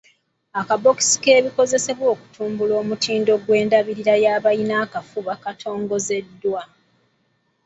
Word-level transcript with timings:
Akabookisi 0.59 1.17
k'ebikozesebwa 1.23 2.07
okutumbula 2.13 2.73
ku 2.79 2.85
mutindo 2.89 3.33
gw'endabirira 3.43 4.15
y'abalina 4.23 4.75
akafuba 4.85 5.33
katongozeddwa. 5.43 6.61